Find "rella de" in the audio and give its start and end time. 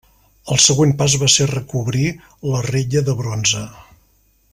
2.69-3.15